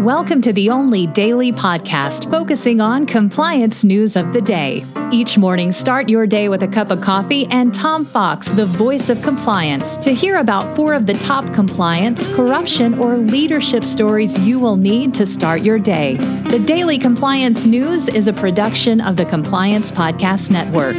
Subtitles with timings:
[0.00, 4.82] Welcome to the only daily podcast focusing on compliance news of the day.
[5.12, 9.10] Each morning, start your day with a cup of coffee and Tom Fox, the voice
[9.10, 14.58] of compliance, to hear about four of the top compliance, corruption, or leadership stories you
[14.58, 16.14] will need to start your day.
[16.48, 20.96] The Daily Compliance News is a production of the Compliance Podcast Network.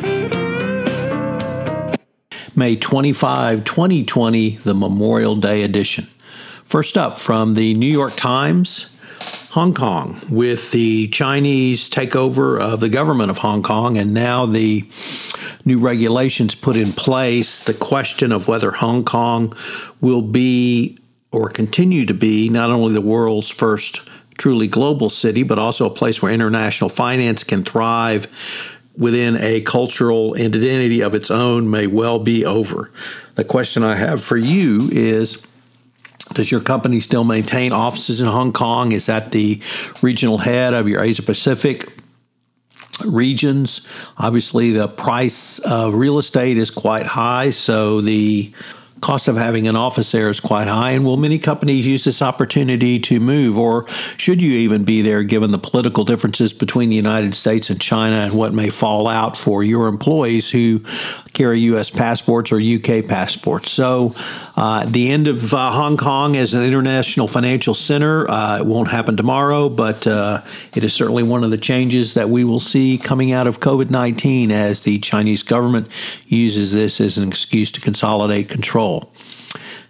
[2.56, 6.08] May 25, 2020, the Memorial Day edition.
[6.66, 8.91] First up from the New York Times.
[9.52, 14.90] Hong Kong with the Chinese takeover of the government of Hong Kong and now the
[15.66, 19.54] new regulations put in place, the question of whether Hong Kong
[20.00, 20.98] will be
[21.34, 24.00] or continue to be not only the world's first
[24.38, 28.28] truly global city, but also a place where international finance can thrive
[28.98, 32.90] within a cultural identity of its own may well be over.
[33.36, 35.44] The question I have for you is
[36.34, 38.92] does your company still maintain offices in Hong Kong?
[38.92, 39.60] Is that the
[40.02, 41.94] regional head of your Asia Pacific
[43.06, 43.88] regions?
[44.18, 48.54] Obviously, the price of real estate is quite high, so the
[49.02, 50.92] cost of having an office there is quite high.
[50.92, 53.88] And will many companies use this opportunity to move, or
[54.18, 58.18] should you even be there given the political differences between the United States and China
[58.18, 60.84] and what may fall out for your employees who
[61.34, 61.90] carry U.S.
[61.90, 63.02] passports or U.K.
[63.02, 63.72] passports?
[63.72, 64.14] So,
[64.56, 68.90] uh, the end of uh, Hong Kong as an international financial center, uh, it won't
[68.90, 70.42] happen tomorrow, but uh,
[70.76, 73.90] it is certainly one of the changes that we will see coming out of COVID
[73.90, 75.88] 19 as the Chinese government
[76.28, 79.12] uses this as an excuse to consolidate control.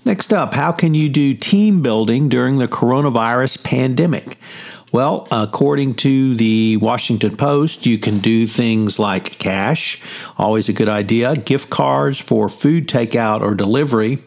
[0.04, 4.38] Next up, how can you do team building during the coronavirus pandemic?
[4.92, 10.02] Well, according to the Washington Post, you can do things like cash,
[10.38, 14.20] always a good idea, gift cards for food takeout or delivery,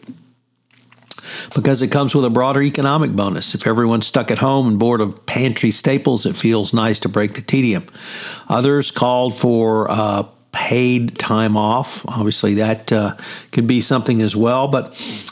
[1.53, 3.53] because it comes with a broader economic bonus.
[3.53, 7.35] If everyone's stuck at home and bored of pantry staples, it feels nice to break
[7.35, 7.85] the tedium.
[8.49, 10.23] Others called for uh,
[10.65, 12.03] paid time off.
[12.07, 13.15] Obviously, that uh,
[13.51, 14.67] could be something as well.
[14.67, 14.87] But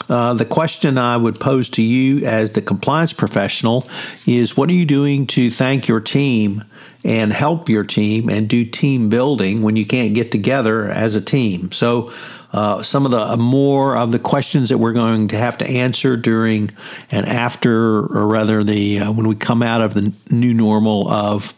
[0.08, 3.90] uh, the question I would pose to you as the compliance professional
[4.28, 6.64] is what are you doing to thank your team
[7.04, 11.22] and help your team and do team building when you can't get together as a
[11.22, 11.72] team?
[11.72, 12.14] So,
[12.52, 15.68] uh, some of the uh, more of the questions that we're going to have to
[15.68, 16.70] answer during
[17.10, 21.56] and after, or rather, the uh, when we come out of the new normal of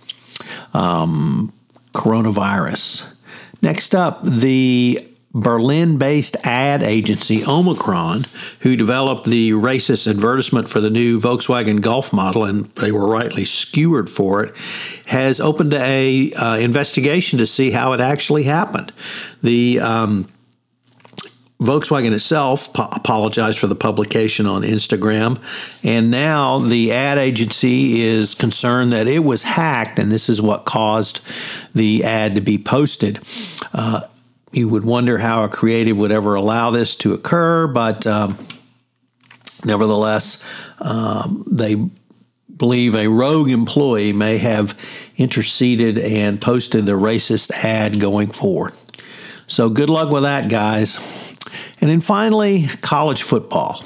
[0.74, 1.52] um,
[1.94, 3.15] coronavirus.
[3.66, 8.28] Next up, the Berlin based ad agency Omicron,
[8.59, 13.44] who developed the racist advertisement for the new Volkswagen Golf model, and they were rightly
[13.44, 14.56] skewered for it,
[15.08, 18.94] has opened a uh, investigation to see how it actually happened.
[19.42, 20.28] The um,
[21.60, 25.42] Volkswagen itself po- apologized for the publication on Instagram,
[25.84, 30.66] and now the ad agency is concerned that it was hacked, and this is what
[30.66, 31.22] caused
[31.74, 33.20] the ad to be posted.
[33.74, 34.02] Uh,
[34.52, 38.38] you would wonder how a creative would ever allow this to occur, but um,
[39.64, 40.44] nevertheless,
[40.80, 41.76] um, they
[42.56, 44.78] believe a rogue employee may have
[45.18, 48.74] interceded and posted the racist ad going forward.
[49.48, 50.98] So, good luck with that, guys.
[51.85, 53.79] And then finally, college football.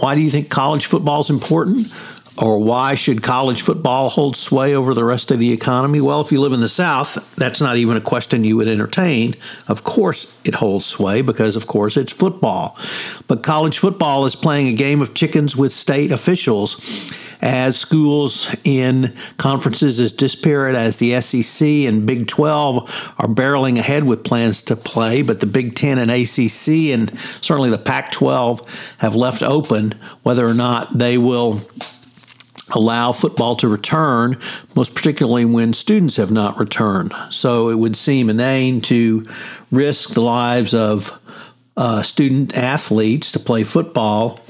[0.00, 1.94] Why do you think college football is important?
[2.36, 6.00] Or why should college football hold sway over the rest of the economy?
[6.00, 9.36] Well, if you live in the South, that's not even a question you would entertain.
[9.68, 12.76] Of course, it holds sway because, of course, it's football.
[13.28, 16.80] But college football is playing a game of chickens with state officials
[17.42, 24.04] as schools in conferences as disparate as the SEC and Big 12 are barreling ahead
[24.04, 28.94] with plans to play, but the Big 10 and ACC and certainly the Pac 12
[28.98, 31.60] have left open whether or not they will
[32.74, 34.38] allow football to return,
[34.74, 37.12] most particularly when students have not returned.
[37.30, 39.26] So it would seem inane to
[39.70, 41.18] risk the lives of
[41.76, 44.40] uh, student athletes to play football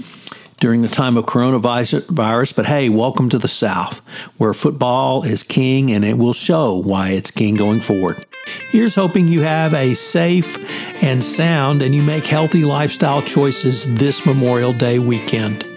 [0.63, 2.55] during the time of coronavirus.
[2.55, 3.99] But hey, welcome to the South,
[4.37, 8.25] where football is king and it will show why it's king going forward.
[8.71, 10.57] Here's hoping you have a safe
[11.03, 15.72] and sound and you make healthy lifestyle choices this Memorial Day weekend.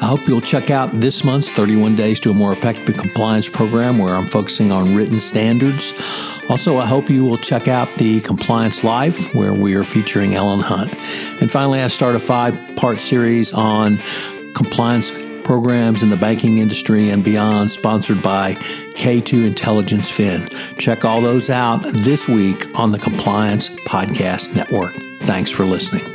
[0.00, 3.98] I hope you'll check out this month's 31 Days to a More Effective Compliance program
[3.98, 5.92] where I'm focusing on written standards.
[6.48, 10.60] Also, I hope you will check out the Compliance Life where we are featuring Ellen
[10.60, 10.92] Hunt.
[11.40, 13.98] And finally, I start a five part series on
[14.54, 15.10] compliance
[15.44, 18.54] programs in the banking industry and beyond, sponsored by
[18.94, 20.48] K2 Intelligence Fin.
[20.78, 24.94] Check all those out this week on the Compliance Podcast Network.
[25.22, 26.13] Thanks for listening.